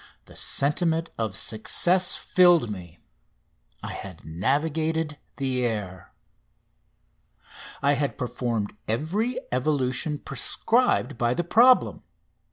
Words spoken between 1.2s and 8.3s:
success filled me: I had navigated the air. I had